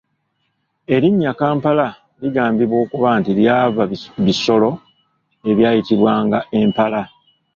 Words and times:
Erinnya 0.95 1.31
Kampala 1.41 1.87
ligambibwa 2.21 2.77
okuba 2.83 3.09
nti 3.19 3.31
lyava 3.39 3.83
bisolo 4.27 4.69
ebwayitibwanga 5.49 6.39
empala. 6.59 7.01